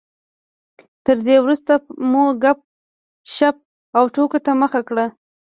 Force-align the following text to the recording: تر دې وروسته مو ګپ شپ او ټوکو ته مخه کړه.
تر 1.05 1.17
دې 1.25 1.35
وروسته 1.43 1.73
مو 2.09 2.23
ګپ 2.43 2.59
شپ 3.35 3.55
او 3.97 4.03
ټوکو 4.13 4.37
ته 4.45 4.51
مخه 4.61 4.81
کړه. 4.87 5.05